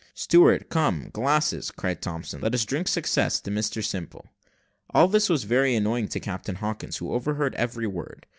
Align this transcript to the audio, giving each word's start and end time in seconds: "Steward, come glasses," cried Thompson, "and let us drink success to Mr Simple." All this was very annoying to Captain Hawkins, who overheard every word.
"Steward, 0.15 0.67
come 0.69 1.11
glasses," 1.13 1.69
cried 1.69 2.01
Thompson, 2.01 2.37
"and 2.37 2.43
let 2.45 2.55
us 2.55 2.65
drink 2.65 2.87
success 2.87 3.39
to 3.39 3.51
Mr 3.51 3.85
Simple." 3.85 4.25
All 4.89 5.07
this 5.07 5.29
was 5.29 5.43
very 5.43 5.75
annoying 5.75 6.07
to 6.07 6.19
Captain 6.19 6.55
Hawkins, 6.55 6.97
who 6.97 7.13
overheard 7.13 7.53
every 7.53 7.85
word. 7.85 8.25